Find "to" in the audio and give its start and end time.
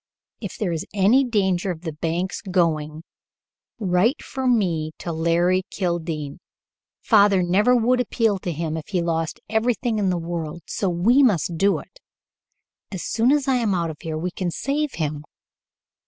4.97-5.11, 8.39-8.51